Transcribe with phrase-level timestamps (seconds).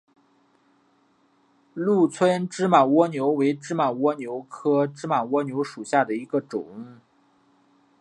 [1.75, 6.97] 鹿村芝麻蜗牛为芝麻蜗牛科芝麻蜗牛属下的一个种。